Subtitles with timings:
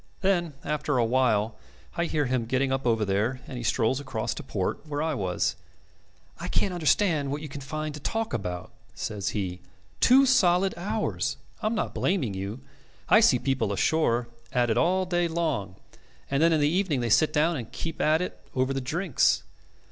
[0.21, 1.59] Then after a while
[1.95, 5.13] I hear him getting up over there, and he strolls across to port, where I
[5.13, 5.55] was.
[6.39, 9.61] 'I can't understand what you can find to talk about,' says he.
[9.99, 11.37] 'Two solid hours.
[11.61, 12.61] I am not blaming you.
[13.09, 15.75] I see people ashore at it all day long,
[16.31, 19.43] and then in the evening they sit down and keep at it over the drinks.